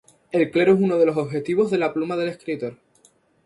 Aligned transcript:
El 0.31 0.49
clero 0.49 0.73
es 0.73 0.79
uno 0.81 0.97
de 0.97 1.05
los 1.05 1.15
objetivos 1.15 1.69
de 1.69 1.77
la 1.77 1.93
pluma 1.93 2.17
del 2.17 2.29
escritor. 2.29 2.75